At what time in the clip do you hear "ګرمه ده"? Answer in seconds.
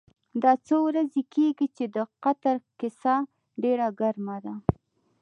3.99-4.53